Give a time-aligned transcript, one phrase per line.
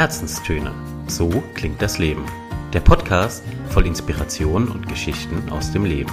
[0.00, 0.72] Herzenstöne.
[1.08, 2.24] So klingt das Leben.
[2.72, 6.10] Der Podcast voll Inspiration und Geschichten aus dem Leben.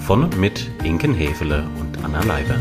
[0.00, 2.56] Von und mit Inken Hefele und Anna Leiber.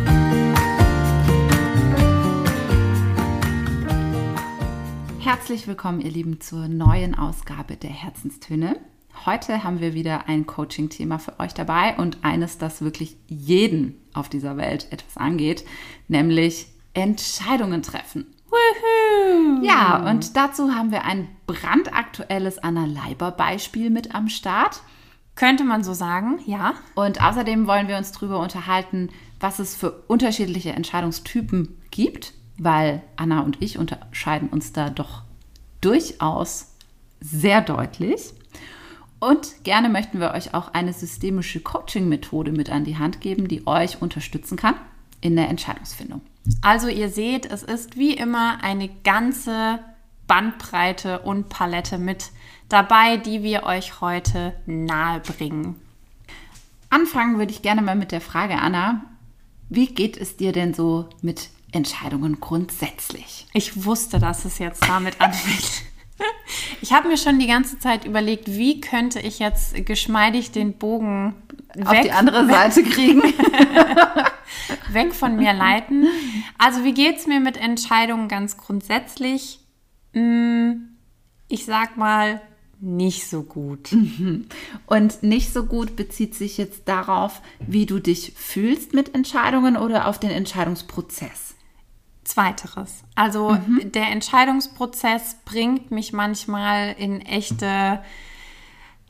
[5.20, 8.78] Herzlich willkommen, ihr Lieben, zur neuen Ausgabe der Herzenstöne.
[9.26, 14.28] Heute haben wir wieder ein Coaching-Thema für euch dabei und eines, das wirklich jeden auf
[14.28, 15.64] dieser Welt etwas angeht,
[16.10, 18.26] nämlich Entscheidungen treffen.
[18.50, 19.64] Woohoo!
[19.64, 24.82] Ja, und dazu haben wir ein brandaktuelles Anna Leiber-Beispiel mit am Start.
[25.36, 26.74] Könnte man so sagen, ja.
[26.96, 33.42] Und außerdem wollen wir uns darüber unterhalten, was es für unterschiedliche Entscheidungstypen gibt, weil Anna
[33.42, 35.24] und ich unterscheiden uns da doch
[35.82, 36.74] durchaus
[37.20, 38.34] sehr deutlich.
[39.20, 43.66] Und gerne möchten wir euch auch eine systemische Coaching-Methode mit an die Hand geben, die
[43.66, 44.76] euch unterstützen kann
[45.22, 46.22] in der Entscheidungsfindung.
[46.62, 49.80] Also ihr seht, es ist wie immer eine ganze
[50.28, 52.32] Bandbreite und Palette mit
[52.70, 55.76] dabei, die wir euch heute nahe bringen.
[56.90, 59.04] Anfangen würde ich gerne mal mit der Frage, Anna,
[59.70, 63.48] wie geht es dir denn so mit Entscheidungen grundsätzlich?
[63.54, 65.84] Ich wusste, dass es jetzt damit anfängt.
[66.82, 71.36] Ich habe mir schon die ganze Zeit überlegt, wie könnte ich jetzt geschmeidig den Bogen
[71.76, 73.22] weg, auf die andere Seite kriegen.
[74.92, 76.08] weg von mir leiten.
[76.58, 79.60] Also wie geht es mir mit Entscheidungen ganz grundsätzlich?
[80.14, 80.98] Hm,
[81.48, 82.42] ich sag mal,
[82.80, 83.92] nicht so gut.
[83.92, 84.46] Mhm.
[84.86, 90.08] Und nicht so gut bezieht sich jetzt darauf, wie du dich fühlst mit Entscheidungen oder
[90.08, 91.56] auf den Entscheidungsprozess?
[92.24, 93.04] Zweiteres.
[93.16, 93.92] Also mhm.
[93.94, 98.04] der Entscheidungsprozess bringt mich manchmal in echte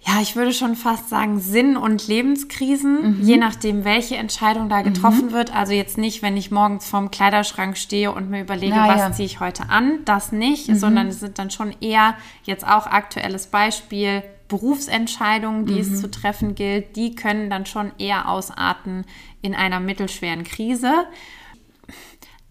[0.07, 3.23] ja, ich würde schon fast sagen, Sinn- und Lebenskrisen, mhm.
[3.23, 5.31] je nachdem, welche Entscheidung da getroffen mhm.
[5.33, 5.53] wird.
[5.53, 9.11] Also jetzt nicht, wenn ich morgens vorm Kleiderschrank stehe und mir überlege, Na, was ja.
[9.11, 10.75] ziehe ich heute an, das nicht, mhm.
[10.75, 15.95] sondern es sind dann schon eher jetzt auch aktuelles Beispiel Berufsentscheidungen, die es mhm.
[15.97, 19.03] zu treffen gilt, die können dann schon eher ausarten
[19.41, 20.93] in einer mittelschweren Krise.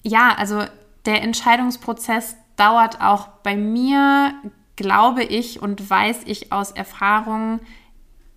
[0.03, 0.63] Ja, also
[1.07, 4.35] der Entscheidungsprozess dauert auch bei mir
[4.77, 7.61] glaube ich und weiß ich aus Erfahrung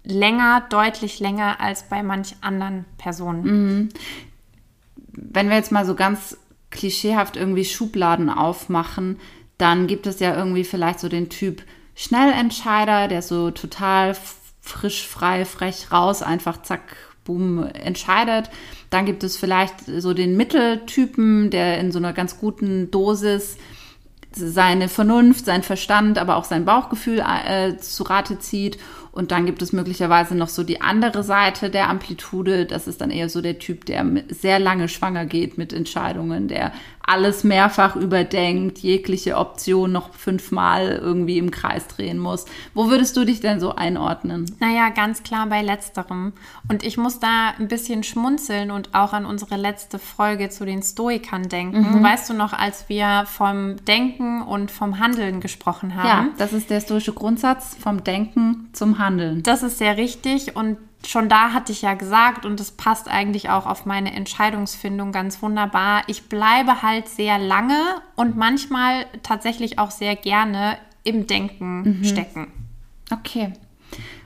[0.03, 3.43] länger, deutlich länger als bei manch anderen Personen.
[3.43, 3.89] Mhm.
[5.11, 6.37] Wenn wir jetzt mal so ganz
[6.71, 9.19] klischeehaft irgendwie Schubladen aufmachen,
[9.57, 11.63] dann gibt es ja irgendwie vielleicht so den Typ
[11.95, 14.15] Schnellentscheider, der so total
[14.61, 16.95] frisch, frei, frech raus, einfach zack,
[17.25, 18.49] boom, entscheidet.
[18.89, 23.57] Dann gibt es vielleicht so den Mitteltypen, der in so einer ganz guten Dosis
[24.31, 28.77] seine Vernunft, sein Verstand, aber auch sein Bauchgefühl äh, zu Rate zieht.
[29.11, 32.65] Und dann gibt es möglicherweise noch so die andere Seite der Amplitude.
[32.65, 36.71] Das ist dann eher so der Typ, der sehr lange schwanger geht mit Entscheidungen, der
[37.05, 42.45] alles mehrfach überdenkt, jegliche Option noch fünfmal irgendwie im Kreis drehen muss.
[42.73, 44.45] Wo würdest du dich denn so einordnen?
[44.59, 46.33] Naja, ganz klar bei letzterem.
[46.69, 50.83] Und ich muss da ein bisschen schmunzeln und auch an unsere letzte Folge zu den
[50.83, 51.99] Stoikern denken.
[51.99, 52.03] Mhm.
[52.03, 56.07] Weißt du noch, als wir vom Denken und vom Handeln gesprochen haben?
[56.07, 59.41] Ja, das ist der stoische Grundsatz vom Denken zum Handeln.
[59.43, 63.49] Das ist sehr richtig und schon da hatte ich ja gesagt, und das passt eigentlich
[63.49, 69.91] auch auf meine Entscheidungsfindung ganz wunderbar, ich bleibe halt sehr lange und manchmal tatsächlich auch
[69.91, 72.03] sehr gerne im Denken mhm.
[72.03, 72.51] stecken.
[73.11, 73.53] Okay.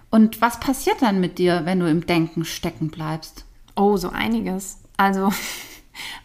[0.09, 3.45] Und was passiert dann mit dir, wenn du im Denken stecken bleibst?
[3.75, 4.79] Oh, so einiges.
[4.97, 5.31] Also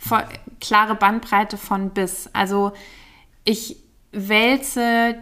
[0.61, 2.29] klare Bandbreite von bis.
[2.33, 2.73] Also
[3.45, 3.77] ich
[4.13, 5.17] wälze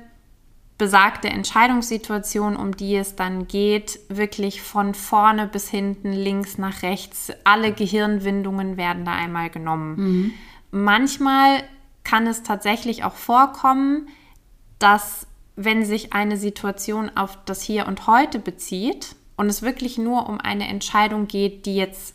[0.78, 7.32] besagte Entscheidungssituation, um die es dann geht, wirklich von vorne bis hinten, links nach rechts,
[7.44, 9.96] alle Gehirnwindungen werden da einmal genommen.
[9.96, 10.34] Mhm.
[10.70, 11.62] Manchmal
[12.04, 14.08] kann es tatsächlich auch vorkommen,
[14.78, 15.26] dass
[15.56, 20.38] wenn sich eine Situation auf das Hier und Heute bezieht und es wirklich nur um
[20.38, 22.14] eine Entscheidung geht, die jetzt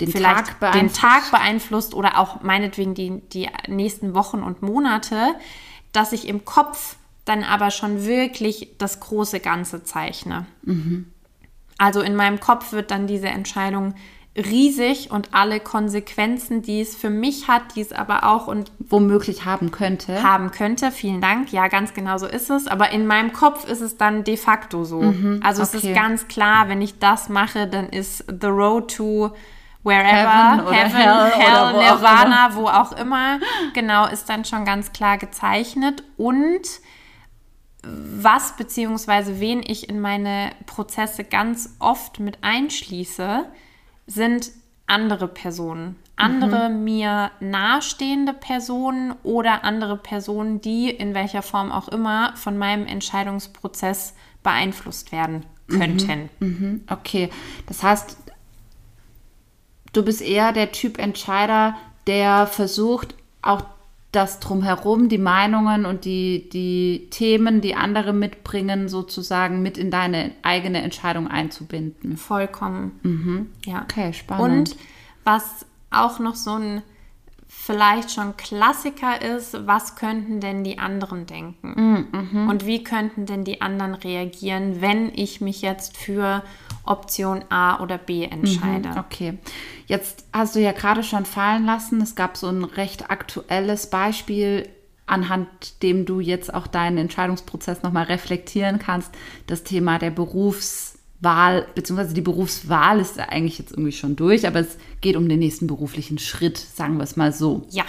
[0.00, 5.34] den vielleicht Tag den Tag beeinflusst oder auch meinetwegen die, die nächsten Wochen und Monate,
[5.92, 10.46] dass ich im Kopf dann aber schon wirklich das große Ganze zeichne.
[10.62, 11.06] Mhm.
[11.78, 13.94] Also in meinem Kopf wird dann diese Entscheidung
[14.36, 19.44] riesig und alle Konsequenzen, die es für mich hat, die es aber auch und womöglich
[19.44, 20.22] haben könnte.
[20.22, 21.52] Haben könnte, vielen Dank.
[21.52, 22.66] Ja, ganz genau so ist es.
[22.66, 25.02] Aber in meinem Kopf ist es dann de facto so.
[25.02, 25.76] Mhm, also okay.
[25.76, 29.30] es ist ganz klar, wenn ich das mache, dann ist the road to
[29.84, 33.38] wherever, Heaven, Heaven Hell, Hell wo Nirvana, wo auch immer,
[33.72, 36.02] genau, ist dann schon ganz klar gezeichnet.
[36.16, 36.62] Und
[37.86, 39.40] was bzw.
[39.40, 43.46] wen ich in meine Prozesse ganz oft mit einschließe,
[44.06, 44.50] sind
[44.86, 45.96] andere Personen.
[46.16, 52.86] andere mir nahestehende Personen oder andere Personen, die in welcher Form auch immer von meinem
[52.86, 56.28] Entscheidungsprozess beeinflusst werden könnten.
[56.38, 57.30] Mhm, okay,
[57.66, 58.16] das heißt,
[59.92, 61.74] du bist eher der Typ Entscheider,
[62.06, 63.62] der versucht, auch
[64.14, 70.32] das drumherum, die Meinungen und die, die Themen, die andere mitbringen, sozusagen mit in deine
[70.42, 72.16] eigene Entscheidung einzubinden.
[72.16, 73.50] Vollkommen.
[73.64, 73.82] Ja.
[73.82, 74.70] Okay, spannend.
[74.70, 74.76] Und
[75.24, 76.82] was auch noch so ein
[77.46, 82.46] vielleicht schon Klassiker ist, was könnten denn die anderen denken?
[82.48, 86.42] Und wie könnten denn die anderen reagieren, wenn ich mich jetzt für
[86.84, 88.90] Option A oder B entscheide?
[88.98, 89.38] Okay,
[89.86, 94.68] jetzt hast du ja gerade schon fallen lassen, es gab so ein recht aktuelles Beispiel,
[95.06, 99.12] anhand dem du jetzt auch deinen Entscheidungsprozess nochmal reflektieren kannst,
[99.46, 104.60] das Thema der Berufswahl, beziehungsweise die Berufswahl ist ja eigentlich jetzt irgendwie schon durch, aber
[104.60, 107.66] es geht um den nächsten beruflichen Schritt, sagen wir es mal so.
[107.70, 107.84] Ja.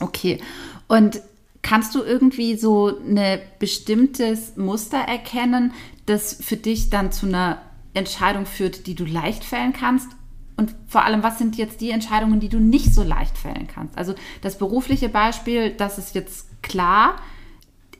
[0.00, 0.40] Okay.
[0.86, 1.20] Und
[1.62, 5.72] kannst du irgendwie so ein bestimmtes Muster erkennen,
[6.06, 7.62] das für dich dann zu einer
[7.94, 10.08] Entscheidung führt, die du leicht fällen kannst?
[10.56, 13.98] Und vor allem, was sind jetzt die Entscheidungen, die du nicht so leicht fällen kannst?
[13.98, 17.16] Also das berufliche Beispiel, das ist jetzt klar.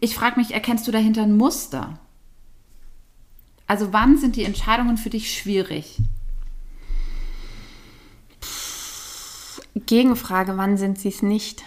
[0.00, 1.98] Ich frage mich, erkennst du dahinter ein Muster?
[3.66, 5.98] Also wann sind die Entscheidungen für dich schwierig?
[9.74, 11.64] Gegenfrage, wann sind sie es nicht?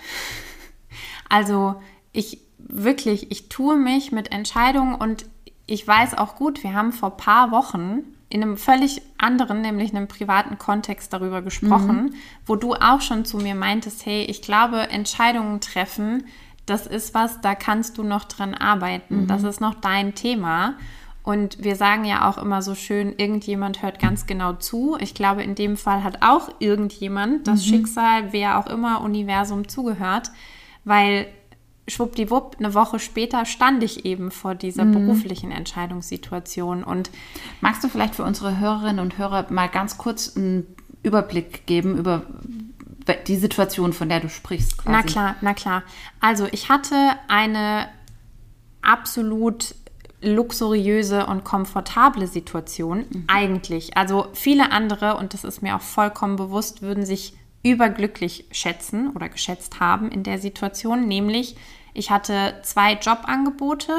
[1.27, 1.81] Also
[2.13, 5.25] ich wirklich, ich tue mich mit Entscheidungen und
[5.65, 10.07] ich weiß auch gut, wir haben vor paar Wochen in einem völlig anderen, nämlich einem
[10.07, 12.15] privaten Kontext darüber gesprochen,
[12.45, 16.25] wo du auch schon zu mir meintest, hey, ich glaube, Entscheidungen treffen,
[16.65, 19.27] das ist was, da kannst du noch dran arbeiten.
[19.27, 20.75] Das ist noch dein Thema.
[21.23, 24.97] Und wir sagen ja auch immer so schön, irgendjemand hört ganz genau zu.
[24.99, 30.31] Ich glaube, in dem Fall hat auch irgendjemand das Schicksal, wer auch immer, Universum zugehört,
[30.83, 31.27] weil
[31.87, 36.83] schwuppdiwupp, eine Woche später stand ich eben vor dieser beruflichen Entscheidungssituation.
[36.83, 37.09] Und
[37.61, 40.67] Magst du vielleicht für unsere Hörerinnen und Hörer mal ganz kurz einen
[41.03, 42.23] Überblick geben über
[43.27, 44.77] die Situation, von der du sprichst?
[44.77, 44.91] Quasi?
[44.91, 45.83] Na klar, na klar.
[46.19, 46.95] Also ich hatte
[47.27, 47.87] eine
[48.81, 49.75] absolut
[50.21, 53.95] luxuriöse und komfortable Situation eigentlich.
[53.95, 57.33] Also viele andere, und das ist mir auch vollkommen bewusst, würden sich
[57.71, 61.55] überglücklich schätzen oder geschätzt haben in der Situation, nämlich
[61.93, 63.91] ich hatte zwei Jobangebote,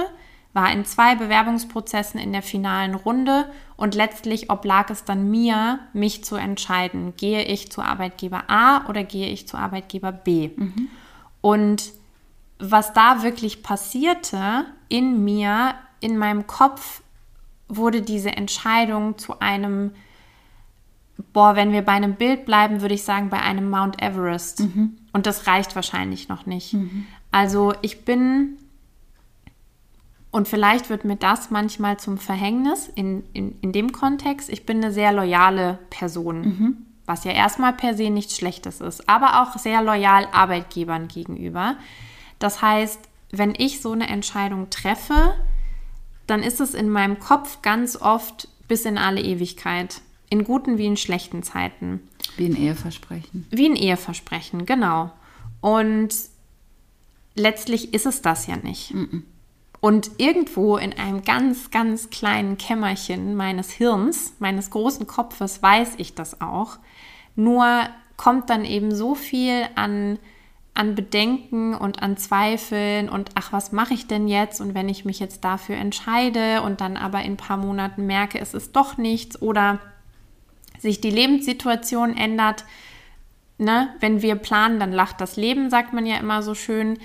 [0.52, 6.24] war in zwei Bewerbungsprozessen in der finalen Runde und letztlich oblag es dann mir, mich
[6.24, 10.50] zu entscheiden, gehe ich zu Arbeitgeber A oder gehe ich zu Arbeitgeber B.
[11.40, 11.92] Und
[12.58, 17.02] was da wirklich passierte in mir, in meinem Kopf,
[17.68, 19.92] wurde diese Entscheidung zu einem,
[21.32, 24.60] boah, wenn wir bei einem Bild bleiben, würde ich sagen, bei einem Mount Everest.
[25.12, 26.72] Und das reicht wahrscheinlich noch nicht.
[27.30, 28.56] Also ich bin,
[30.30, 34.78] und vielleicht wird mir das manchmal zum Verhängnis in, in, in dem Kontext, ich bin
[34.78, 36.42] eine sehr loyale Person.
[37.06, 41.76] Was ja erstmal per se nichts Schlechtes ist, aber auch sehr loyal Arbeitgebern gegenüber.
[42.38, 43.00] Das heißt,
[43.30, 45.34] wenn ich so eine Entscheidung treffe,
[46.26, 50.02] dann ist es in meinem Kopf ganz oft bis in alle Ewigkeit.
[50.30, 52.00] In guten wie in schlechten Zeiten.
[52.36, 53.46] Wie ein Eheversprechen.
[53.50, 55.10] Wie ein Eheversprechen, genau.
[55.60, 56.14] Und
[57.34, 58.94] letztlich ist es das ja nicht.
[59.80, 66.14] Und irgendwo in einem ganz, ganz kleinen Kämmerchen meines Hirns, meines großen Kopfes, weiß ich
[66.14, 66.78] das auch.
[67.36, 70.18] Nur kommt dann eben so viel an,
[70.74, 74.60] an Bedenken und an Zweifeln und ach, was mache ich denn jetzt?
[74.60, 78.40] Und wenn ich mich jetzt dafür entscheide und dann aber in ein paar Monaten merke,
[78.40, 79.78] es ist doch nichts oder
[80.78, 82.64] sich die Lebenssituation ändert,
[83.58, 83.94] ne?
[84.00, 86.98] wenn wir planen, dann lacht das Leben, sagt man ja immer so schön.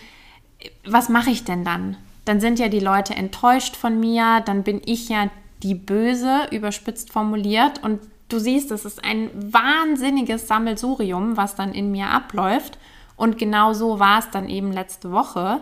[0.85, 1.97] Was mache ich denn dann?
[2.25, 5.29] Dann sind ja die Leute enttäuscht von mir, dann bin ich ja
[5.61, 7.83] die Böse, überspitzt formuliert.
[7.83, 7.99] Und
[8.29, 12.77] du siehst, es ist ein wahnsinniges Sammelsurium, was dann in mir abläuft.
[13.15, 15.61] Und genau so war es dann eben letzte Woche,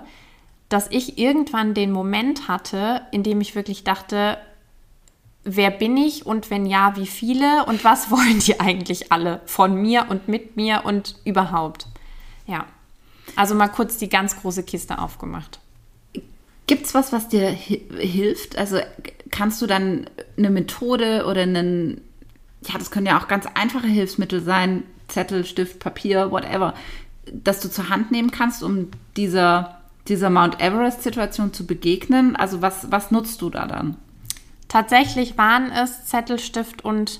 [0.69, 4.37] dass ich irgendwann den Moment hatte, in dem ich wirklich dachte,
[5.43, 9.75] wer bin ich und wenn ja, wie viele und was wollen die eigentlich alle von
[9.75, 11.87] mir und mit mir und überhaupt.
[12.47, 12.65] Ja,
[13.35, 15.59] also mal kurz die ganz große Kiste aufgemacht.
[16.67, 18.57] Gibt es was, was dir hi hilft?
[18.57, 18.79] Also
[19.29, 22.01] kannst du dann eine Methode oder einen,
[22.65, 26.73] ja, das können ja auch ganz einfache Hilfsmittel sein, Zettel, Stift, Papier, whatever,
[27.31, 32.35] dass du zur Hand nehmen kannst, um dieser, dieser Mount Everest-Situation zu begegnen?
[32.35, 33.97] Also was, was nutzt du da dann?
[34.71, 37.19] Tatsächlich waren es Zettel, Stift und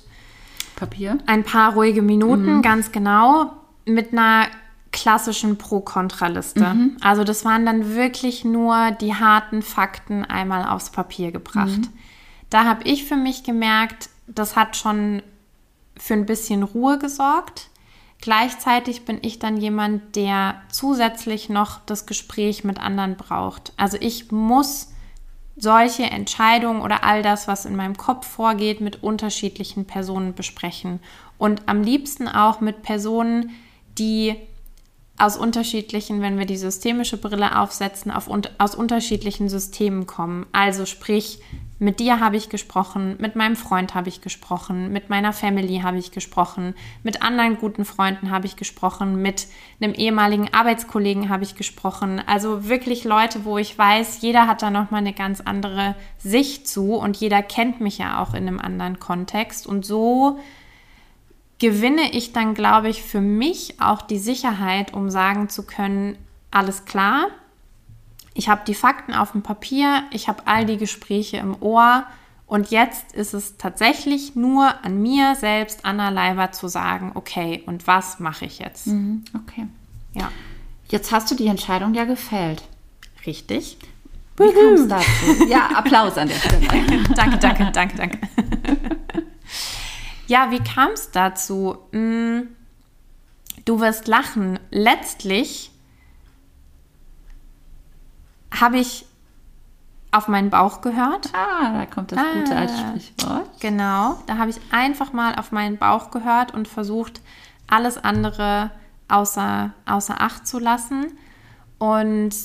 [0.78, 1.18] Papier?
[1.26, 3.52] ein paar ruhige Minuten, ganz genau.
[3.86, 4.48] mit einer
[4.94, 6.74] klassischen Pro-Kontra-Liste.
[6.74, 6.98] Mhm.
[7.02, 11.68] Also das waren dann wirklich nur die harten Fakten einmal aufs Papier gebracht.
[11.68, 11.90] Mhm.
[12.50, 15.22] Da habe ich für mich gemerkt, das hat schon
[15.98, 17.70] für ein bisschen Ruhe gesorgt.
[18.22, 23.74] Gleichzeitig bin ich dann jemand, der zusätzlich noch das Gespräch mit anderen braucht.
[23.76, 24.94] Also ich muss
[25.62, 31.00] solche Entscheidungen oder all das, was in meinem Kopf vorgeht, mit unterschiedlichen Personen besprechen.
[31.38, 33.52] Und am liebsten auch mit Personen,
[34.00, 34.36] die
[35.20, 38.28] aus unterschiedlichen, wenn wir die systemische Brille aufsetzen, auf,
[38.58, 40.48] aus unterschiedlichen Systemen kommen.
[40.52, 41.40] Also sprich,
[41.82, 45.98] mit dir habe ich gesprochen, mit meinem Freund habe ich gesprochen, mit meiner Family habe
[45.98, 49.48] ich gesprochen, mit anderen guten Freunden habe ich gesprochen, mit
[49.82, 52.22] einem ehemaligen Arbeitskollegen habe ich gesprochen.
[52.28, 56.68] Also wirklich Leute, wo ich weiß, jeder hat da noch mal eine ganz andere Sicht
[56.68, 60.38] zu und jeder kennt mich ja auch in einem anderen Kontext und so
[61.58, 66.16] gewinne ich dann, glaube ich, für mich auch die Sicherheit, um sagen zu können,
[66.52, 67.30] alles klar,
[68.34, 72.06] ich habe die Fakten auf dem Papier, ich habe all die Gespräche im Ohr
[72.48, 77.88] und jetzt ist es tatsächlich nur an mir selbst, Anna Leiber, zu sagen, okay, und
[77.88, 78.88] was mache ich jetzt?
[78.88, 79.68] Mhm, okay.
[80.14, 80.32] Ja.
[80.90, 82.64] Jetzt hast du die Entscheidung ja gefällt.
[83.26, 83.78] Richtig.
[84.38, 85.48] Wie kam es dazu?
[85.48, 86.68] Ja, Applaus an der Stelle.
[87.16, 88.20] danke, danke, danke, danke.
[90.28, 91.78] ja, wie kam es dazu?
[91.92, 92.48] Hm,
[93.66, 94.60] du wirst lachen.
[94.72, 95.71] Letztlich
[98.60, 99.06] habe ich
[100.12, 101.30] auf meinen Bauch gehört.
[101.34, 102.40] Ah, da kommt das Ah.
[102.40, 103.50] Gute als Sprichwort.
[103.62, 107.22] Genau, da habe ich einfach mal auf meinen Bauch gehört und versucht,
[107.68, 108.72] alles andere
[109.08, 111.18] außer, außer Acht zu lassen.
[111.78, 112.36] Und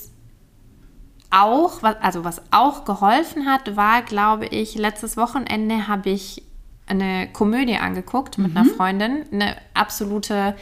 [1.30, 6.42] auch, was- also was auch geholfen hat, war, glaube ich, letztes Wochenende habe ich
[6.86, 9.24] eine Komödie angeguckt mit einer Freundin.
[9.32, 10.54] Eine absolute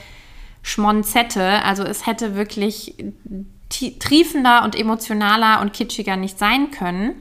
[0.63, 1.63] Schmonzette.
[1.65, 2.97] Also es hätte wirklich
[3.69, 7.15] triefender und emotionaler und kitschiger nicht sein können.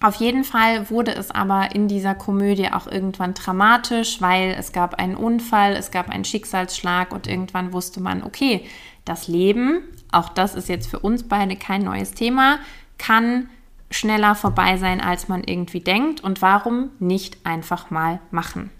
[0.00, 4.96] Auf jeden Fall wurde es aber in dieser Komödie auch irgendwann dramatisch, weil es gab
[4.96, 8.66] einen Unfall, es gab einen Schicksalsschlag und irgendwann wusste man, okay,
[9.04, 9.80] das Leben,
[10.12, 12.58] auch das ist jetzt für uns beide kein neues Thema,
[12.98, 13.48] kann
[13.90, 16.22] schneller vorbei sein, als man irgendwie denkt.
[16.22, 18.70] Und warum nicht einfach mal machen?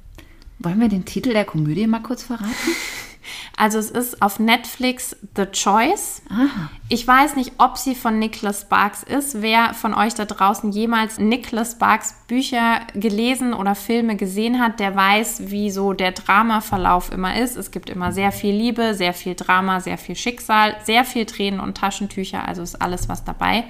[0.58, 2.52] Wollen wir den Titel der Komödie mal kurz verraten?
[3.56, 6.22] Also es ist auf Netflix The Choice.
[6.30, 6.70] Aha.
[6.88, 9.40] Ich weiß nicht, ob sie von Nicholas Sparks ist.
[9.42, 14.94] Wer von euch da draußen jemals Nicholas Sparks Bücher gelesen oder Filme gesehen hat, der
[14.94, 17.56] weiß, wie so der Dramaverlauf immer ist.
[17.56, 21.60] Es gibt immer sehr viel Liebe, sehr viel Drama, sehr viel Schicksal, sehr viel Tränen
[21.60, 22.46] und Taschentücher.
[22.46, 23.64] Also ist alles was dabei.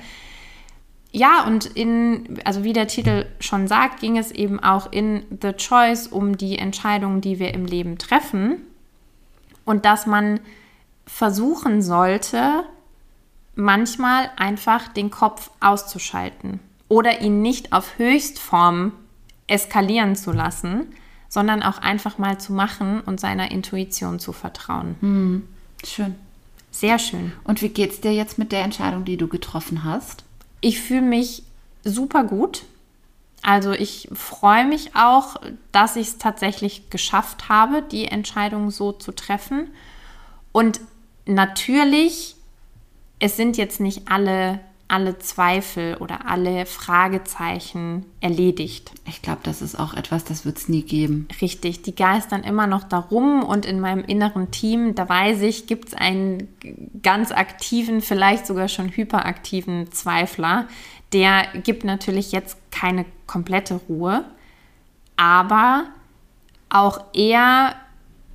[1.17, 5.53] Ja, und in, also wie der Titel schon sagt, ging es eben auch in The
[5.53, 8.63] Choice um die Entscheidungen, die wir im Leben treffen.
[9.65, 10.41] Und dass man
[11.07, 12.65] versuchen sollte,
[13.55, 18.93] manchmal einfach den Kopf auszuschalten oder ihn nicht auf Höchstform
[19.47, 20.87] eskalieren zu lassen,
[21.29, 25.45] sondern auch einfach mal zu machen und seiner Intuition zu vertrauen.
[25.85, 26.15] Schön.
[26.71, 27.33] Sehr schön.
[27.45, 30.25] Und wie geht's dir jetzt mit der Entscheidung, die du getroffen hast?
[30.61, 31.45] Ich fühle mich
[31.85, 32.65] super gut.
[33.45, 35.37] Also ich freue mich auch,
[35.71, 39.69] dass ich es tatsächlich geschafft habe, die Entscheidung so zu treffen.
[40.51, 40.81] Und
[41.27, 42.37] natürlich,
[43.19, 48.93] es sind jetzt nicht alle, alle Zweifel oder alle Fragezeichen erledigt.
[49.07, 51.29] Ich glaube, das ist auch etwas, das wird es nie geben.
[51.43, 55.89] Richtig, die geistern immer noch darum und in meinem inneren Team, da weiß ich, gibt
[55.89, 56.49] es einen
[57.03, 60.67] ganz aktiven, vielleicht sogar schon hyperaktiven Zweifler.
[61.15, 64.25] Der gibt natürlich jetzt keine komplette Ruhe,
[65.17, 65.85] aber
[66.69, 67.77] auch er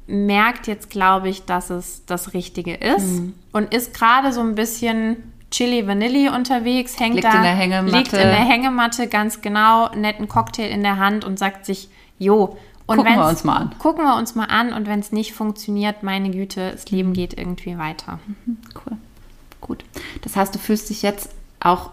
[0.07, 3.21] merkt jetzt, glaube ich, dass es das Richtige ist
[3.51, 7.98] und ist gerade so ein bisschen Chili Vanilli unterwegs, hängt Liegt da, in der Hängematte.
[7.98, 12.57] liegt in der Hängematte, ganz genau, netten Cocktail in der Hand und sagt sich, jo,
[12.86, 13.75] und Gucken wir uns mal an.
[13.77, 17.38] Gucken wir uns mal an und wenn es nicht funktioniert, meine Güte, das Leben geht
[17.38, 18.19] irgendwie weiter.
[18.74, 18.98] Cool.
[19.62, 19.86] Gut.
[20.24, 21.91] Das heißt, du fühlst dich jetzt auch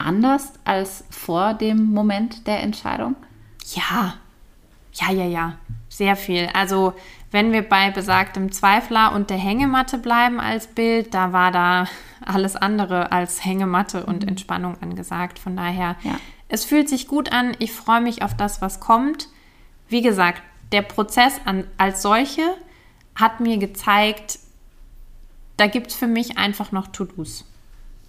[0.00, 3.16] anders als vor dem Moment der Entscheidung?
[3.74, 4.14] Ja,
[4.94, 5.52] ja, ja, ja,
[5.88, 6.48] sehr viel.
[6.54, 6.94] Also
[7.30, 11.86] wenn wir bei besagtem Zweifler und der Hängematte bleiben als Bild, da war da
[12.24, 15.38] alles andere als Hängematte und Entspannung angesagt.
[15.38, 16.18] Von daher, Ja.
[16.48, 17.52] es fühlt sich gut an.
[17.60, 19.28] Ich freue mich auf das, was kommt.
[19.88, 20.42] Wie gesagt,
[20.72, 22.42] der Prozess an, als solche
[23.14, 24.38] hat mir gezeigt,
[25.56, 27.44] da gibt es für mich einfach noch To-Dos.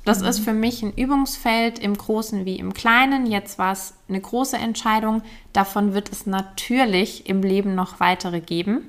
[0.04, 3.28] Das ist für mich ein Übungsfeld im Großen wie im Kleinen.
[3.28, 5.22] Jetzt war es eine große Entscheidung.
[5.54, 8.88] Davon wird es natürlich im Leben noch weitere geben.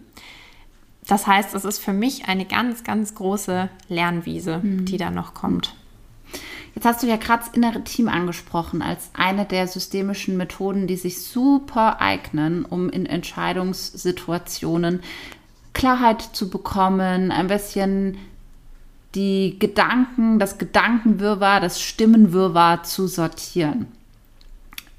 [1.07, 4.85] das heißt, es ist für mich eine ganz, ganz große Lernwiese, mhm.
[4.85, 5.75] die da noch kommt.
[6.75, 10.97] Jetzt hast du ja gerade das innere Team angesprochen als eine der systemischen Methoden, die
[10.97, 15.03] sich super eignen, um in Entscheidungssituationen
[15.75, 18.17] Klarheit zu bekommen, ein bisschen
[19.15, 23.87] die Gedanken, das Gedankenwirrwarr, das Stimmenwirrwarr zu sortieren.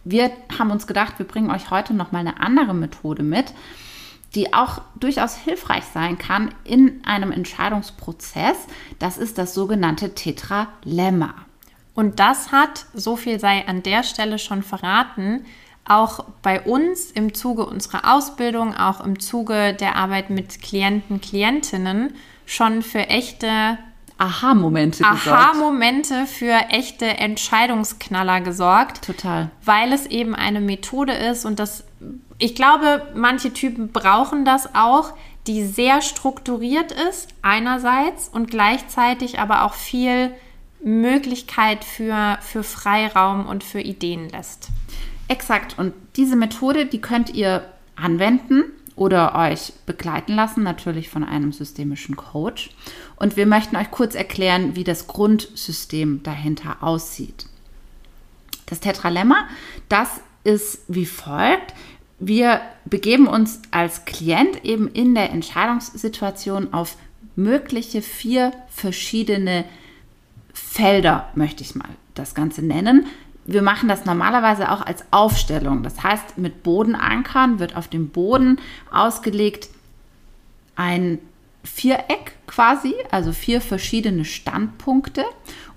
[0.03, 3.53] Wir haben uns gedacht, wir bringen euch heute noch mal eine andere Methode mit,
[4.35, 8.57] die auch durchaus hilfreich sein kann in einem Entscheidungsprozess.
[8.99, 11.33] Das ist das sogenannte Tetralemma.
[11.93, 15.45] Und das hat, so viel sei an der Stelle schon verraten,
[15.85, 22.13] auch bei uns im Zuge unserer Ausbildung, auch im Zuge der Arbeit mit Klienten, Klientinnen
[22.45, 23.77] schon für echte
[24.23, 25.27] Aha-Momente gesorgt.
[25.27, 29.05] Aha-Momente für echte Entscheidungsknaller gesorgt.
[29.05, 29.51] Total.
[29.63, 31.83] Weil es eben eine Methode ist und das,
[32.37, 35.13] ich glaube, manche Typen brauchen das auch,
[35.47, 40.33] die sehr strukturiert ist, einerseits und gleichzeitig aber auch viel
[40.81, 44.69] Möglichkeit für, für Freiraum und für Ideen lässt.
[45.27, 45.77] Exakt.
[45.77, 47.65] Und diese Methode, die könnt ihr
[47.95, 48.63] anwenden
[48.95, 52.69] oder euch begleiten lassen, natürlich von einem systemischen Coach.
[53.15, 57.47] Und wir möchten euch kurz erklären, wie das Grundsystem dahinter aussieht.
[58.67, 59.47] Das Tetralemma,
[59.89, 60.09] das
[60.43, 61.73] ist wie folgt.
[62.19, 66.97] Wir begeben uns als Klient eben in der Entscheidungssituation auf
[67.35, 69.65] mögliche vier verschiedene
[70.53, 73.07] Felder, möchte ich mal das Ganze nennen.
[73.45, 75.83] Wir machen das normalerweise auch als Aufstellung.
[75.83, 78.59] Das heißt, mit Bodenankern wird auf dem Boden
[78.91, 79.69] ausgelegt
[80.75, 81.19] ein
[81.63, 85.25] Viereck quasi, also vier verschiedene Standpunkte.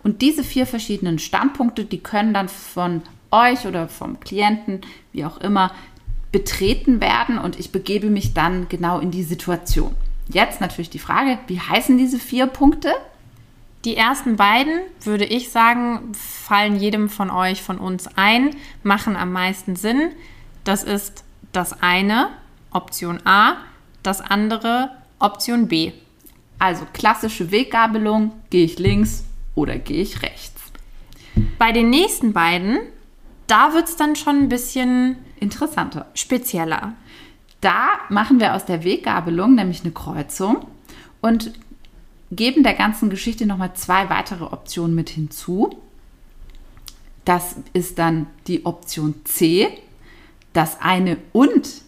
[0.03, 4.81] Und diese vier verschiedenen Standpunkte, die können dann von euch oder vom Klienten,
[5.13, 5.73] wie auch immer,
[6.33, 9.95] betreten werden und ich begebe mich dann genau in die Situation.
[10.29, 12.93] Jetzt natürlich die Frage, wie heißen diese vier Punkte?
[13.87, 18.50] Die ersten beiden, würde ich sagen, fallen jedem von euch, von uns ein,
[18.83, 20.11] machen am meisten Sinn.
[20.65, 22.30] Das ist das eine,
[22.73, 23.58] Option A,
[24.02, 25.93] das andere, Option B.
[26.58, 30.61] Also klassische Weggabelung, gehe ich links oder gehe ich rechts.
[31.56, 32.80] Bei den nächsten beiden,
[33.47, 36.95] da wird es dann schon ein bisschen interessanter, spezieller.
[37.61, 40.67] Da machen wir aus der Weggabelung nämlich eine Kreuzung
[41.21, 41.52] und
[42.30, 45.76] geben der ganzen Geschichte nochmal zwei weitere Optionen mit hinzu.
[47.25, 49.69] Das ist dann die Option C,
[50.52, 51.82] das eine und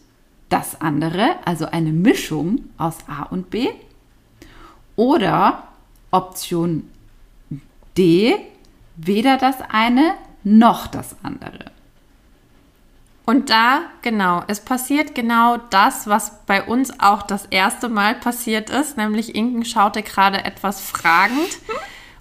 [0.48, 3.68] das andere, also eine Mischung aus A und B.
[4.96, 5.68] Oder
[6.10, 6.90] Option
[7.96, 8.34] D,
[8.96, 11.70] weder das eine noch das andere.
[13.28, 18.70] Und da, genau, es passiert genau das, was bei uns auch das erste Mal passiert
[18.70, 21.58] ist, nämlich Inken schaute gerade etwas fragend.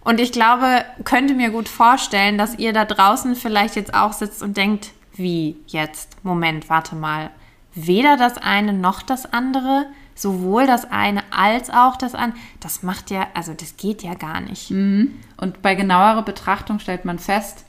[0.02, 4.44] Und ich glaube, könnte mir gut vorstellen, dass ihr da draußen vielleicht jetzt auch sitzt
[4.44, 6.18] und denkt, wie jetzt?
[6.26, 7.30] Moment, warte mal.
[7.74, 12.38] Weder das eine noch das andere, sowohl das eine als auch das andere.
[12.60, 14.72] Das macht ja, also das geht ja gar nicht.
[14.72, 15.18] Mhm.
[15.38, 17.64] Und bei genauerer Betrachtung stellt man fest,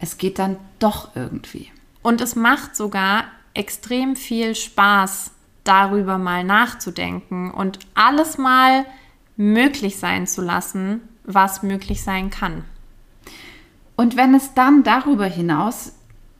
[0.00, 1.70] es geht dann doch irgendwie.
[2.04, 5.30] Und es macht sogar extrem viel Spaß,
[5.64, 8.84] darüber mal nachzudenken und alles mal
[9.38, 12.64] möglich sein zu lassen, was möglich sein kann.
[13.96, 15.92] Und wenn es dann darüber hinaus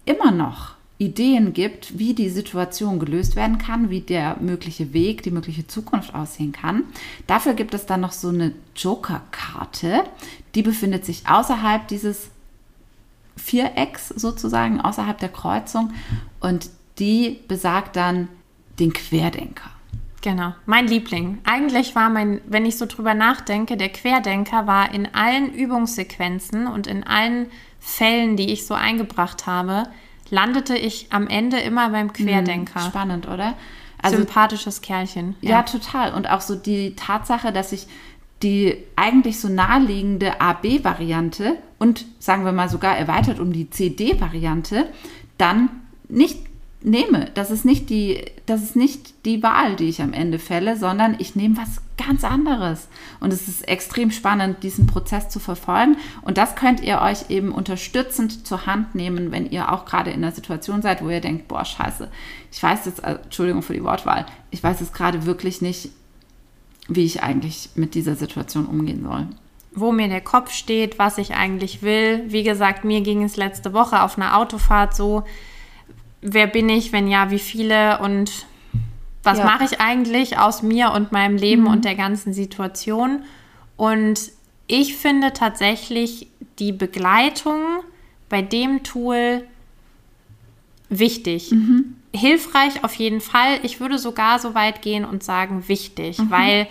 [0.04, 5.30] immer noch Ideen gibt, wie die Situation gelöst werden kann, wie der mögliche Weg, die
[5.30, 6.84] mögliche Zukunft aussehen kann,
[7.26, 10.04] dafür gibt es dann noch so eine Joker-Karte,
[10.54, 12.28] die befindet sich außerhalb dieses
[13.36, 15.92] Vierecks sozusagen außerhalb der Kreuzung
[16.40, 18.28] und die besagt dann
[18.78, 19.70] den Querdenker.
[20.22, 21.38] Genau, mein Liebling.
[21.44, 26.86] Eigentlich war mein, wenn ich so drüber nachdenke, der Querdenker war in allen Übungssequenzen und
[26.86, 29.82] in allen Fällen, die ich so eingebracht habe,
[30.30, 32.84] landete ich am Ende immer beim Querdenker.
[32.84, 33.54] Hm, spannend, oder?
[34.00, 35.36] Also, Sympathisches Kerlchen.
[35.42, 35.50] Ja.
[35.50, 36.14] ja, total.
[36.14, 37.86] Und auch so die Tatsache, dass ich
[38.42, 44.86] die eigentlich so naheliegende AB-Variante und sagen wir mal sogar erweitert um die CD-Variante
[45.36, 45.68] dann
[46.08, 46.38] nicht
[46.80, 47.30] nehme.
[47.34, 51.14] Das ist nicht die, das ist nicht die Wahl, die ich am Ende fälle, sondern
[51.18, 52.88] ich nehme was ganz anderes.
[53.20, 55.98] Und es ist extrem spannend, diesen Prozess zu verfolgen.
[56.22, 60.24] Und das könnt ihr euch eben unterstützend zur Hand nehmen, wenn ihr auch gerade in
[60.24, 62.10] einer Situation seid, wo ihr denkt, boah, scheiße,
[62.50, 65.90] ich weiß jetzt, äh, Entschuldigung für die Wortwahl, ich weiß jetzt gerade wirklich nicht,
[66.88, 69.28] wie ich eigentlich mit dieser Situation umgehen soll.
[69.74, 72.22] Wo mir der Kopf steht, was ich eigentlich will.
[72.28, 75.24] Wie gesagt, mir ging es letzte Woche auf einer Autofahrt so,
[76.22, 78.30] wer bin ich, wenn ja, wie viele und
[79.26, 79.44] Was Ja.
[79.46, 81.68] mache ich eigentlich aus mir und meinem Leben Mhm.
[81.68, 83.24] und der ganzen Situation?
[83.78, 84.30] Und
[84.66, 86.26] ich finde tatsächlich
[86.58, 87.60] die Begleitung
[88.28, 89.44] bei dem Tool
[90.88, 91.50] wichtig.
[91.52, 91.96] Mhm.
[92.14, 93.58] Hilfreich auf jeden Fall.
[93.62, 96.30] Ich würde sogar so weit gehen und sagen wichtig, Mhm.
[96.30, 96.66] weil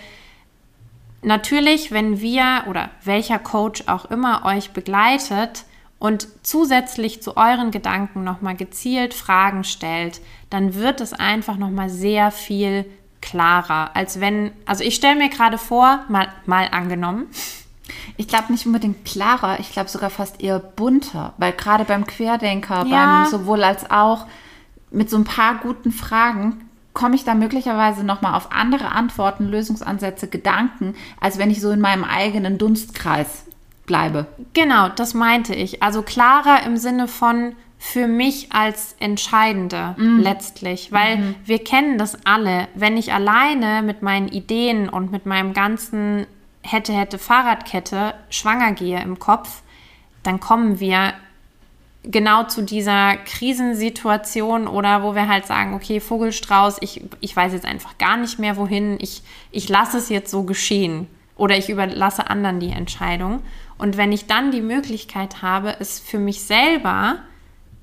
[1.24, 5.66] natürlich, wenn wir oder welcher Coach auch immer euch begleitet
[6.00, 12.32] und zusätzlich zu euren Gedanken nochmal gezielt Fragen stellt, dann wird es einfach nochmal sehr
[12.32, 12.86] viel
[13.22, 17.28] klarer, als wenn, also ich stelle mir gerade vor, mal, mal angenommen,
[18.16, 22.86] Ich glaube nicht unbedingt klarer, ich glaube sogar fast eher bunter, weil gerade beim Querdenker,
[22.86, 23.24] Ja.
[23.24, 24.26] beim sowohl als auch
[24.92, 30.28] mit so ein paar guten Fragen komme ich da möglicherweise nochmal auf andere Antworten, Lösungsansätze,
[30.28, 33.46] Gedanken, als wenn ich so in meinem eigenen Dunstkreis
[33.86, 34.28] bleibe.
[34.54, 35.84] Genau, das meinte ich.
[35.84, 42.70] Also klarer im Sinne von für mich als Entscheidende letztlich, weil wir kennen das alle.
[42.76, 46.26] Wenn ich alleine mit meinen Ideen und mit meinem ganzen
[46.62, 49.64] hätte, hätte Fahrradkette schwanger gehe im Kopf,
[50.24, 51.14] dann kommen wir
[52.04, 57.66] genau zu dieser Krisensituation oder wo wir halt sagen, okay, Vogelstrauß, ich, ich weiß jetzt
[57.66, 62.30] einfach gar nicht mehr wohin, ich, ich lasse es jetzt so geschehen oder ich überlasse
[62.30, 63.42] anderen die Entscheidung.
[63.78, 67.18] Und wenn ich dann die Möglichkeit habe, es für mich selber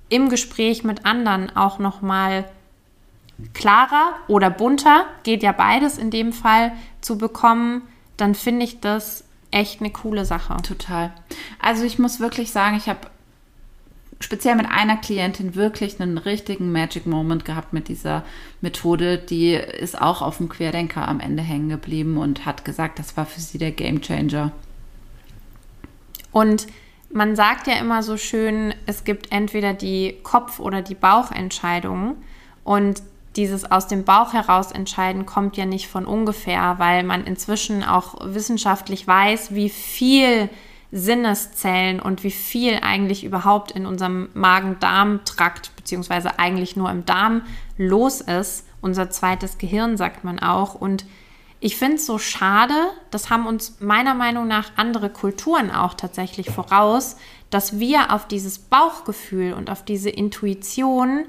[0.09, 2.45] im Gespräch mit anderen auch nochmal
[3.55, 7.83] klarer oder bunter, geht ja beides in dem Fall, zu bekommen,
[8.19, 10.57] dann finde ich das echt eine coole Sache.
[10.63, 11.13] Total.
[11.59, 13.01] Also ich muss wirklich sagen, ich habe
[14.21, 18.25] speziell mit einer Klientin wirklich einen richtigen Magic Moment gehabt mit dieser
[18.61, 19.19] Methode.
[19.19, 23.27] Die ist auch auf dem Querdenker am Ende hängen geblieben und hat gesagt, das war
[23.27, 24.53] für sie der Game Changer.
[26.33, 26.67] Und
[27.13, 32.17] man sagt ja immer so schön, es gibt entweder die Kopf- oder die Bauchentscheidungen.
[32.63, 33.03] Und
[33.37, 38.17] dieses aus dem Bauch heraus entscheiden kommt ja nicht von ungefähr, weil man inzwischen auch
[38.23, 40.51] wissenschaftlich weiß, wie viel
[40.93, 47.43] Sinneszellen und wie viel eigentlich überhaupt in unserem Magen-Darm-Trakt, beziehungsweise eigentlich nur im Darm
[47.77, 48.67] los ist.
[48.81, 50.75] Unser zweites Gehirn, sagt man auch.
[50.75, 51.05] Und
[51.61, 52.75] ich finde es so schade,
[53.11, 57.17] das haben uns meiner Meinung nach andere Kulturen auch tatsächlich voraus,
[57.51, 61.27] dass wir auf dieses Bauchgefühl und auf diese Intuition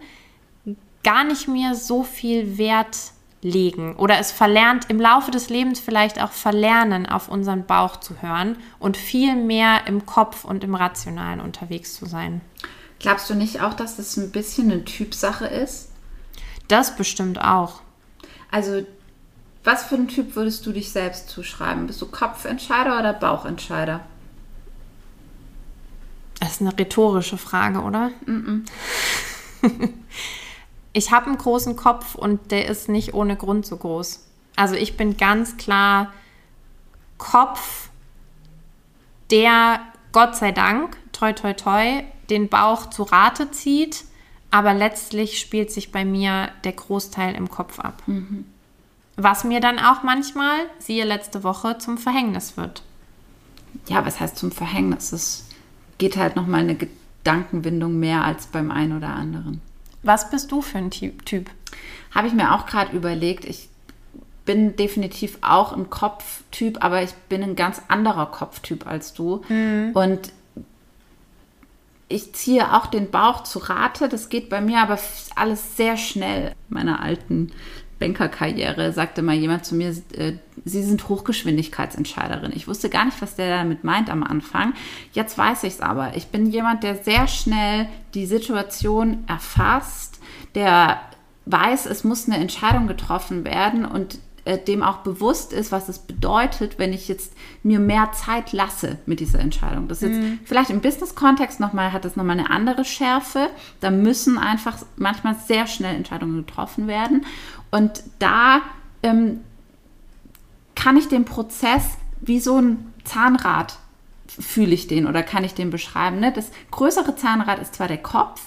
[1.03, 2.97] gar nicht mehr so viel Wert
[3.41, 8.21] legen oder es verlernt, im Laufe des Lebens vielleicht auch verlernen, auf unseren Bauch zu
[8.21, 12.41] hören und viel mehr im Kopf und im Rationalen unterwegs zu sein.
[12.99, 15.89] Glaubst du nicht auch, dass das ein bisschen eine Typsache ist?
[16.67, 17.81] Das bestimmt auch.
[18.51, 18.85] Also,
[19.63, 21.87] was für einen Typ würdest du dich selbst zuschreiben?
[21.87, 24.01] Bist du Kopfentscheider oder Bauchentscheider?
[26.39, 28.11] Das ist eine rhetorische Frage, oder?
[30.93, 34.25] ich habe einen großen Kopf und der ist nicht ohne Grund so groß.
[34.55, 36.11] Also ich bin ganz klar
[37.17, 37.89] Kopf,
[39.29, 39.79] der
[40.11, 44.03] Gott sei Dank, toi toi toi, den Bauch zu Rate zieht,
[44.49, 48.03] aber letztlich spielt sich bei mir der Großteil im Kopf ab.
[49.15, 52.83] Was mir dann auch manchmal, siehe letzte Woche, zum Verhängnis wird.
[53.87, 55.13] Ja, was heißt zum Verhängnis?
[55.13, 55.45] Es
[55.97, 59.61] geht halt nochmal eine Gedankenwindung mehr als beim einen oder anderen.
[60.03, 61.49] Was bist du für ein Ty- Typ?
[62.13, 63.45] Habe ich mir auch gerade überlegt.
[63.45, 63.69] Ich
[64.45, 69.41] bin definitiv auch ein Kopftyp, aber ich bin ein ganz anderer Kopftyp als du.
[69.93, 70.31] Und
[72.09, 74.09] ich ziehe auch den Bauch zu Rate.
[74.09, 74.99] Das geht bei mir aber
[75.35, 76.55] alles sehr schnell.
[76.69, 77.51] In meiner alten
[78.01, 80.33] Bankerkarriere sagte mal jemand zu mir, äh,
[80.65, 82.51] Sie sind Hochgeschwindigkeitsentscheiderin.
[82.53, 84.73] Ich wusste gar nicht, was der damit meint am Anfang.
[85.13, 86.15] Jetzt weiß ich es aber.
[86.15, 90.19] Ich bin jemand, der sehr schnell die Situation erfasst,
[90.53, 90.99] der
[91.45, 95.99] weiß, es muss eine Entscheidung getroffen werden und äh, dem auch bewusst ist, was es
[95.99, 99.87] bedeutet, wenn ich jetzt mir mehr Zeit lasse mit dieser Entscheidung.
[99.87, 103.49] Das ist jetzt vielleicht im Business-Kontext nochmal, hat das nochmal eine andere Schärfe.
[103.81, 107.23] Da müssen einfach manchmal sehr schnell Entscheidungen getroffen werden.
[107.71, 108.61] Und da
[109.01, 109.41] ähm,
[110.75, 113.77] kann ich den Prozess wie so ein Zahnrad
[114.27, 116.19] fühle ich den oder kann ich den beschreiben.
[116.19, 116.31] Ne?
[116.31, 118.41] Das größere Zahnrad ist zwar der Kopf,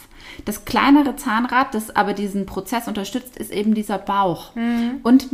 [0.45, 4.53] das kleinere Zahnrad, das aber diesen Prozess unterstützt, ist eben dieser Bauch.
[5.03, 5.29] Und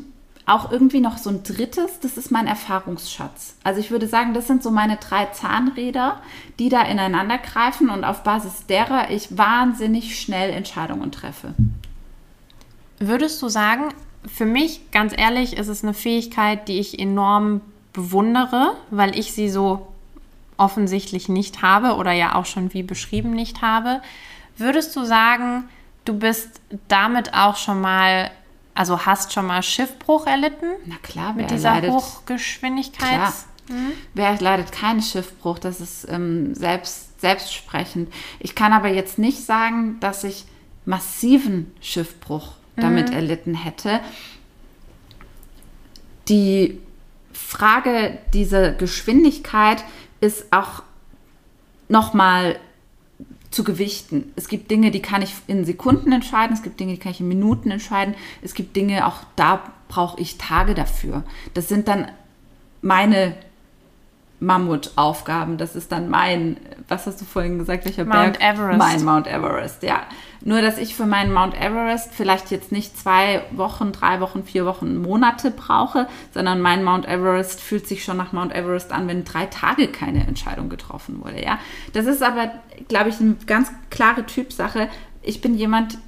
[0.47, 3.55] auch irgendwie noch so ein drittes, das ist mein Erfahrungsschatz.
[3.63, 6.21] Also ich würde sagen, das sind so meine drei Zahnräder,
[6.59, 11.55] die da ineinander greifen und auf Basis derer ich wahnsinnig schnell Entscheidungen treffe.
[13.01, 13.95] Würdest du sagen,
[14.27, 19.49] für mich, ganz ehrlich, ist es eine Fähigkeit, die ich enorm bewundere, weil ich sie
[19.49, 19.89] so
[20.57, 24.03] offensichtlich nicht habe oder ja auch schon wie beschrieben nicht habe.
[24.59, 25.69] Würdest du sagen,
[26.05, 28.31] du bist damit auch schon mal,
[28.75, 30.67] Also hast schon mal Schiffbruch erlitten?
[30.85, 33.09] Na klar, mit dieser leidet, Hochgeschwindigkeit.
[33.09, 33.33] klar.
[34.15, 35.59] Wer leidet keinen Schiffbruch?
[35.59, 38.13] Das ist ähm, selbst, selbstsprechend.
[38.39, 40.45] Ich kann aber jetzt nicht sagen, dass ich
[40.85, 44.01] massiven Schiffbruch damit erlitten hätte.
[46.29, 46.79] Die
[47.33, 49.85] Frage dieser Geschwindigkeit
[50.21, 50.83] ist auch
[51.89, 52.57] nochmal
[53.51, 54.33] zu gewichten.
[54.37, 57.21] Es gibt Dinge, die kann ich in Sekunden entscheiden, es gibt Dinge, die kann ich
[57.21, 61.25] in Minuten entscheiden, es gibt Dinge, auch da brauche ich Tage dafür.
[61.55, 62.11] Das sind dann
[62.81, 63.35] meine
[64.41, 65.59] Mammutaufgaben.
[65.59, 66.57] Das ist dann mein,
[66.89, 68.59] was hast du vorhin gesagt, welcher Mount Berg?
[68.59, 68.79] Everest.
[68.79, 70.01] Mein Mount Everest, ja.
[70.43, 74.65] Nur, dass ich für meinen Mount Everest vielleicht jetzt nicht zwei Wochen, drei Wochen, vier
[74.65, 79.25] Wochen, Monate brauche, sondern mein Mount Everest fühlt sich schon nach Mount Everest an, wenn
[79.25, 81.59] drei Tage keine Entscheidung getroffen wurde, ja.
[81.93, 82.51] Das ist aber,
[82.89, 84.89] glaube ich, eine ganz klare Typsache.
[85.23, 85.99] Ich bin jemand,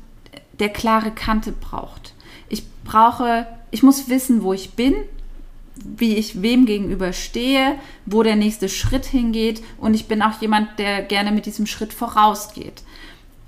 [0.59, 2.15] der klare Kante braucht.
[2.49, 4.95] Ich brauche, ich muss wissen, wo ich bin,
[5.75, 10.79] wie ich wem gegenüber stehe, wo der nächste Schritt hingeht und ich bin auch jemand,
[10.79, 12.83] der gerne mit diesem Schritt vorausgeht.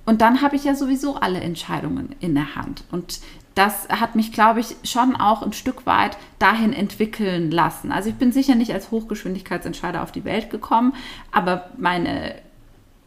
[0.07, 2.85] Und dann habe ich ja sowieso alle Entscheidungen in der Hand.
[2.91, 3.21] Und
[3.55, 7.93] das hat mich, glaube ich, schon auch ein Stück weit dahin entwickeln lassen.
[7.93, 10.95] Also ich bin sicher nicht als Hochgeschwindigkeitsentscheider auf die Welt gekommen,
[11.31, 12.35] aber meine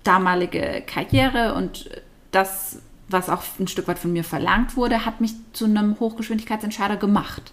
[0.03, 1.89] damalige Karriere und
[2.31, 6.95] das, was auch ein Stück weit von mir verlangt wurde, hat mich zu einem Hochgeschwindigkeitsentscheider
[6.95, 7.51] gemacht.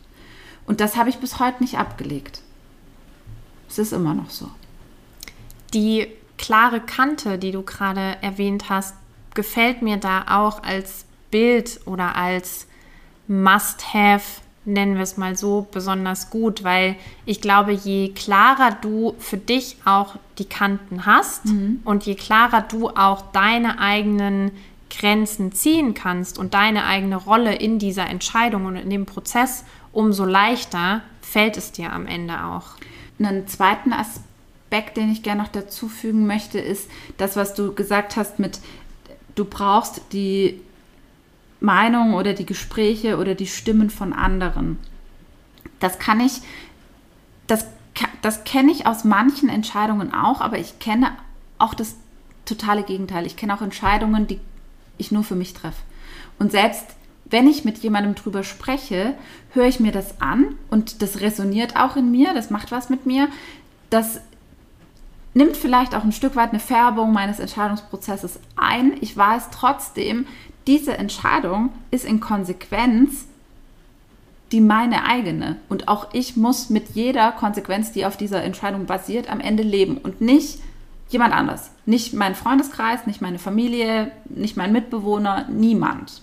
[0.66, 2.40] Und das habe ich bis heute nicht abgelegt.
[3.68, 4.50] Es ist immer noch so.
[5.72, 6.06] Die
[6.38, 8.94] klare Kante, die du gerade erwähnt hast,
[9.34, 12.66] gefällt mir da auch als Bild oder als
[13.26, 16.96] Must-Have, nennen wir es mal so, besonders gut, weil
[17.26, 21.42] ich glaube, je klarer du für dich auch die Kanten hast
[21.84, 24.52] und je klarer du auch deine eigenen
[24.90, 30.24] Grenzen ziehen kannst und deine eigene Rolle in dieser Entscheidung und in dem Prozess, umso
[30.24, 32.64] leichter fällt es dir am Ende auch.
[33.18, 38.16] Einen zweiten Aspekt, den ich gerne noch dazu fügen möchte, ist das, was du gesagt
[38.16, 38.60] hast mit,
[39.34, 40.60] du brauchst die
[41.60, 44.78] Meinung oder die Gespräche oder die Stimmen von anderen.
[45.80, 46.42] Das kann ich,
[47.46, 47.66] das,
[48.20, 51.12] das kenne ich aus manchen Entscheidungen auch, aber ich kenne
[51.58, 51.96] auch das
[52.44, 53.26] totale Gegenteil.
[53.26, 54.40] Ich kenne auch Entscheidungen, die
[54.98, 55.82] ich nur für mich treffe.
[56.38, 56.84] Und selbst
[57.24, 59.14] wenn ich mit jemandem drüber spreche,
[59.52, 63.06] höre ich mir das an und das resoniert auch in mir, das macht was mit
[63.06, 63.28] mir.
[63.90, 64.20] Das
[65.32, 68.96] nimmt vielleicht auch ein Stück weit eine Färbung meines Entscheidungsprozesses ein.
[69.00, 70.26] Ich weiß trotzdem,
[70.66, 73.26] diese Entscheidung ist in Konsequenz
[74.52, 75.56] die meine eigene.
[75.68, 79.98] Und auch ich muss mit jeder Konsequenz, die auf dieser Entscheidung basiert, am Ende leben
[79.98, 80.60] und nicht
[81.08, 81.72] jemand anders.
[81.86, 86.22] Nicht mein Freundeskreis, nicht meine Familie, nicht mein Mitbewohner, niemand.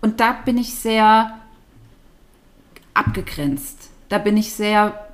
[0.00, 1.38] Und da bin ich sehr
[2.94, 3.90] abgegrenzt.
[4.08, 5.08] Da bin ich sehr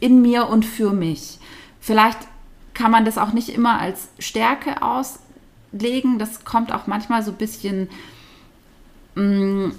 [0.00, 1.38] in mir und für mich.
[1.80, 2.18] Vielleicht
[2.74, 6.18] kann man das auch nicht immer als Stärke auslegen.
[6.18, 7.88] Das kommt auch manchmal so ein bisschen
[9.14, 9.72] mh,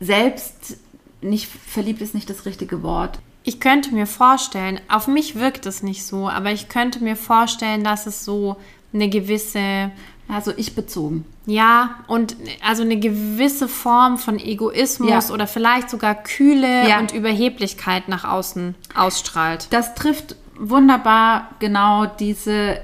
[0.00, 0.76] selbst
[1.20, 3.20] nicht verliebt ist nicht das richtige Wort.
[3.44, 7.84] Ich könnte mir vorstellen, auf mich wirkt es nicht so, aber ich könnte mir vorstellen,
[7.84, 8.56] dass es so
[8.92, 9.90] eine gewisse,
[10.28, 11.24] Also ich bezogen.
[11.46, 15.34] ja, und also eine gewisse Form von Egoismus Ja.
[15.34, 16.98] oder vielleicht sogar Kühle Ja.
[17.00, 19.66] und Überheblichkeit nach außen ausstrahlt.
[19.70, 22.80] Das trifft wunderbar genau diese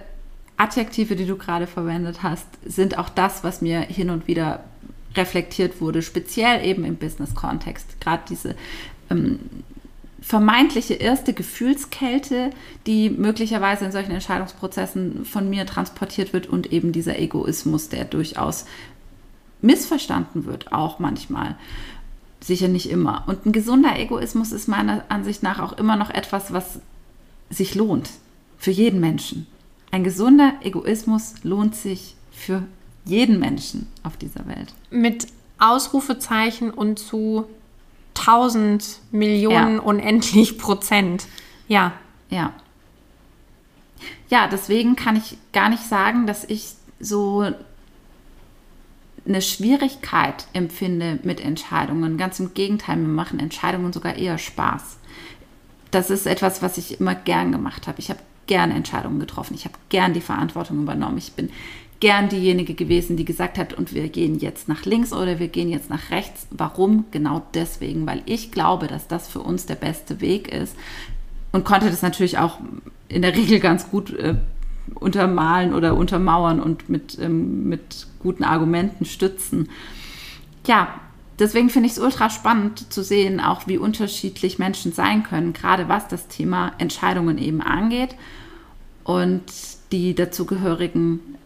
[0.59, 4.65] Adjektive, die du gerade verwendet hast, sind auch das, was mir hin und wieder
[5.15, 8.01] reflektiert wurde, speziell eben im Business-Kontext.
[8.01, 8.57] Gerade diese
[9.11, 9.39] ähm,
[10.29, 12.51] vermeintliche erste Gefühlskälte,
[12.87, 18.67] die möglicherweise in solchen Entscheidungsprozessen von mir transportiert wird und eben dieser Egoismus, der durchaus
[19.63, 21.57] missverstanden wird, auch manchmal.
[22.41, 23.25] Sicher nicht immer.
[23.27, 26.81] Und ein gesunder Egoismus ist meiner Ansicht nach auch immer noch etwas, was
[27.49, 28.11] sich lohnt.
[28.59, 29.47] Für jeden Menschen.
[29.93, 32.65] Ein gesunder Egoismus lohnt sich für
[33.07, 34.75] jeden Menschen auf dieser Welt.
[34.91, 35.27] Mit
[35.59, 37.47] Ausrufezeichen und zu
[38.19, 39.83] 1000 Millionen Ja.
[39.83, 41.27] unendlich Prozent.
[41.67, 41.93] Ja,
[42.31, 42.53] Ja.
[44.29, 47.51] Ja, deswegen kann ich gar nicht sagen, dass ich so
[49.27, 52.17] eine Schwierigkeit empfinde mit Entscheidungen.
[52.19, 54.99] Ganz im Gegenteil, mir machen Entscheidungen sogar eher Spaß.
[55.91, 57.99] Das ist etwas, was ich immer gern gemacht habe.
[57.99, 59.55] Ich habe gern Entscheidungen getroffen.
[59.55, 61.19] Ich habe gern die Verantwortung übernommen.
[61.19, 61.51] Ich bin
[62.01, 65.69] gern diejenige gewesen, die gesagt hat, und wir gehen jetzt nach links oder wir gehen
[65.69, 66.47] jetzt nach rechts.
[66.51, 67.07] Warum?
[67.11, 70.77] Genau deswegen, weil ich glaube, dass das für uns der beste Weg ist.
[71.51, 72.59] Und konnte das natürlich auch
[73.09, 74.37] in der Regel ganz gut äh,
[74.95, 79.69] untermalen oder untermauern und mit, ähm, mit guten Argumenten stützen.
[80.67, 81.01] Ja,
[81.39, 85.89] deswegen finde ich es ultra spannend zu sehen, auch wie unterschiedlich Menschen sein können, gerade
[85.89, 88.15] was das Thema Entscheidungen eben angeht
[89.05, 89.43] und
[89.91, 91.38] die dazugehörigen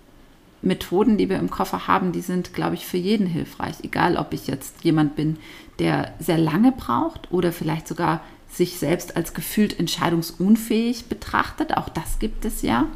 [0.62, 3.76] Methoden, die wir im Koffer haben, die sind, glaube ich, für jeden hilfreich.
[3.82, 5.38] Egal, ob ich jetzt jemand bin,
[5.78, 11.76] der sehr lange braucht oder vielleicht sogar sich selbst als gefühlt entscheidungsunfähig betrachtet.
[11.76, 12.86] Auch das gibt es ja.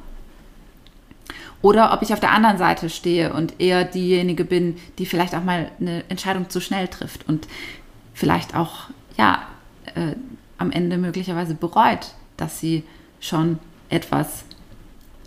[1.62, 5.42] Oder ob ich auf der anderen Seite stehe und eher diejenige bin, die vielleicht auch
[5.42, 7.48] mal eine Entscheidung zu schnell trifft und
[8.14, 9.42] vielleicht auch, ja,
[9.94, 10.14] äh,
[10.58, 12.84] am Ende möglicherweise bereut, dass sie
[13.20, 14.44] schon etwas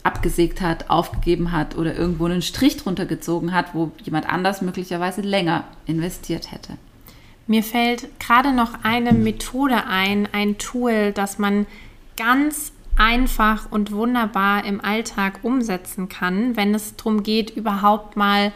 [0.04, 5.22] abgesägt hat, aufgegeben hat oder irgendwo einen Strich drunter gezogen hat, wo jemand anders möglicherweise
[5.22, 6.78] länger investiert hätte.
[7.48, 11.66] Mir fällt gerade noch eine Methode ein, ein Tool, das man
[12.16, 18.52] ganz einfach und wunderbar im Alltag umsetzen kann, wenn es darum geht, überhaupt mal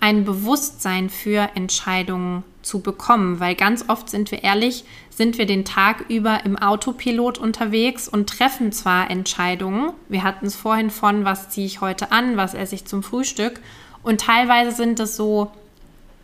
[0.00, 3.40] ein Bewusstsein für Entscheidungen zu bekommen.
[3.40, 8.28] Weil ganz oft sind wir ehrlich, sind wir den Tag über im Autopilot unterwegs und
[8.28, 9.92] treffen zwar Entscheidungen.
[10.08, 13.60] Wir hatten es vorhin von, was ziehe ich heute an, was esse ich zum Frühstück.
[14.02, 15.50] Und teilweise sind es so,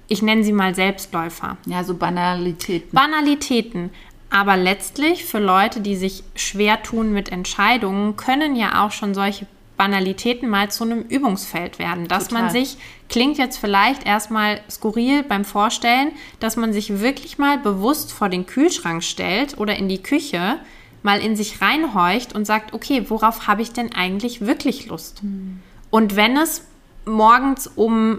[0.08, 1.56] ich nenne sie mal Selbstläufer.
[1.66, 2.90] Ja, so Banalitäten.
[2.92, 3.90] Banalitäten.
[4.28, 9.46] Aber letztlich für Leute, die sich schwer tun mit Entscheidungen, können ja auch schon solche
[9.80, 12.06] Banalitäten mal zu einem Übungsfeld werden.
[12.06, 12.42] Dass Total.
[12.42, 12.76] man sich,
[13.08, 18.44] klingt jetzt vielleicht erstmal skurril beim Vorstellen, dass man sich wirklich mal bewusst vor den
[18.44, 20.58] Kühlschrank stellt oder in die Küche,
[21.02, 25.22] mal in sich reinhorcht und sagt, okay, worauf habe ich denn eigentlich wirklich Lust?
[25.22, 25.60] Mhm.
[25.88, 26.66] Und wenn es
[27.06, 28.18] morgens um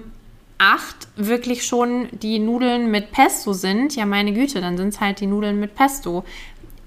[0.58, 5.20] acht wirklich schon die Nudeln mit Pesto sind, ja meine Güte, dann sind es halt
[5.20, 6.24] die Nudeln mit Pesto.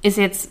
[0.02, 0.50] Ist jetzt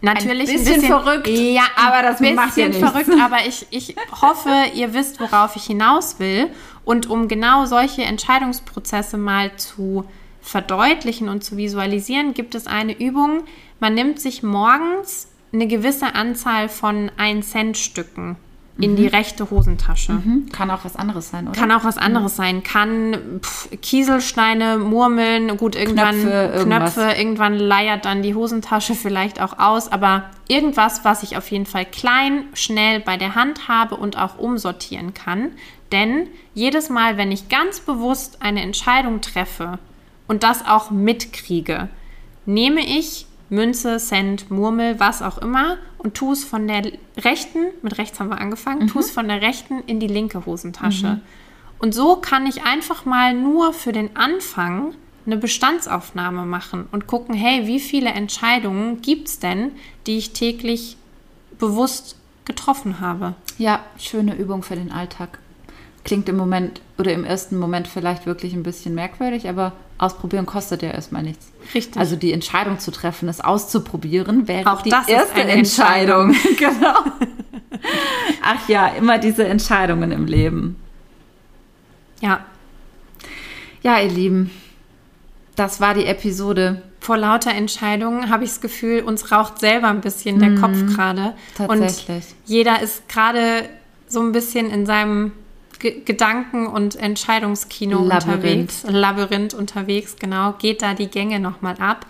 [0.00, 2.82] natürlich ein bisschen, ein bisschen verrückt, ja, aber das ein macht ja nichts.
[2.82, 6.48] verrückt, aber ich, ich hoffe, ihr wisst, worauf ich hinaus will.
[6.84, 10.04] Und um genau solche Entscheidungsprozesse mal zu
[10.40, 13.44] verdeutlichen und zu visualisieren, gibt es eine Übung.
[13.78, 18.36] Man nimmt sich morgens eine gewisse Anzahl von 1 Cent Stücken
[18.82, 18.96] in mhm.
[18.96, 20.12] die rechte Hosentasche.
[20.12, 20.48] Mhm.
[20.52, 21.58] Kann auch was anderes sein, oder?
[21.58, 22.36] Kann auch was anderes mhm.
[22.36, 22.62] sein.
[22.62, 29.58] Kann pff, Kieselsteine, Murmeln, gut, irgendwann Knöpfe, Knöpfe, irgendwann leiert dann die Hosentasche vielleicht auch
[29.58, 34.18] aus, aber irgendwas, was ich auf jeden Fall klein, schnell bei der Hand habe und
[34.18, 35.52] auch umsortieren kann.
[35.92, 39.78] Denn jedes Mal, wenn ich ganz bewusst eine Entscheidung treffe
[40.26, 41.88] und das auch mitkriege,
[42.46, 47.98] nehme ich Münze, Cent, Murmel, was auch immer und tu es von der rechten, mit
[47.98, 48.86] rechts haben wir angefangen, mhm.
[48.88, 51.06] tu es von der rechten in die linke Hosentasche.
[51.06, 51.20] Mhm.
[51.78, 54.94] Und so kann ich einfach mal nur für den Anfang
[55.26, 59.72] eine Bestandsaufnahme machen und gucken, hey, wie viele Entscheidungen gibt es denn,
[60.06, 60.96] die ich täglich
[61.58, 63.34] bewusst getroffen habe?
[63.58, 65.38] Ja, schöne Übung für den Alltag.
[66.04, 70.82] Klingt im Moment oder im ersten Moment vielleicht wirklich ein bisschen merkwürdig, aber ausprobieren kostet
[70.82, 71.46] ja erstmal nichts.
[71.74, 71.96] Richtig.
[71.96, 76.30] Also die Entscheidung zu treffen, es auszuprobieren, wäre auch die erste Entscheidung.
[76.30, 76.36] Entscheidung.
[76.58, 76.98] genau.
[78.42, 80.76] Ach ja, immer diese Entscheidungen im Leben.
[82.20, 82.44] Ja.
[83.82, 84.50] Ja, ihr Lieben,
[85.56, 86.82] das war die Episode.
[87.00, 90.94] Vor lauter Entscheidungen habe ich das Gefühl, uns raucht selber ein bisschen der mhm, Kopf
[90.94, 91.34] gerade.
[91.56, 92.16] Tatsächlich.
[92.16, 93.68] Und jeder ist gerade
[94.06, 95.32] so ein bisschen in seinem
[95.82, 98.84] Gedanken- und Entscheidungskino Labyrinth.
[98.84, 98.84] unterwegs.
[98.88, 100.54] Labyrinth unterwegs, genau.
[100.58, 102.06] Geht da die Gänge nochmal ab.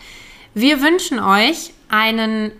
[0.55, 2.53] Wir wünschen euch einen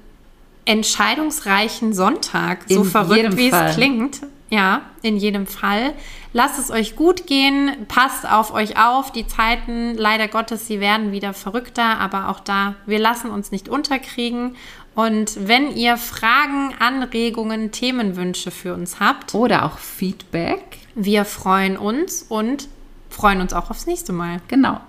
[0.65, 3.69] entscheidungsreichen Sonntag, so in verrückt wie Fall.
[3.69, 4.21] es klingt.
[4.49, 5.95] Ja, in jedem Fall.
[6.35, 9.11] Lasst es euch gut gehen, passt auf euch auf.
[9.11, 13.71] Die Zeiten, leider Gottes, sie werden wieder verrückter, aber auch da, wir lassen uns nicht
[13.71, 14.57] unterkriegen.
[14.95, 22.25] Und wenn ihr Fragen, Anregungen, Themenwünsche für uns habt oder auch Feedback, wir freuen uns
[22.29, 22.69] und
[23.11, 24.41] freuen uns auch aufs nächste Mal.
[24.49, 24.81] Genau.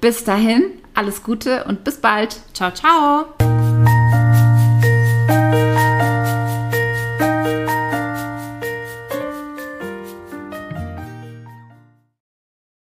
[0.00, 0.62] Bis dahin,
[0.94, 2.40] alles Gute und bis bald.
[2.54, 3.99] Ciao, ciao.